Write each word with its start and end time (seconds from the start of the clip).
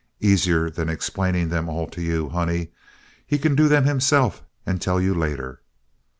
Easier 0.19 0.67
than 0.71 0.89
explaining 0.89 1.49
them 1.49 1.69
all 1.69 1.85
to 1.85 2.01
you, 2.01 2.29
honey, 2.29 2.69
he 3.27 3.37
can 3.37 3.53
do 3.53 3.67
them 3.67 3.83
himself 3.83 4.41
and 4.65 4.81
tell 4.81 4.99
you 4.99 5.13
later. 5.13 5.61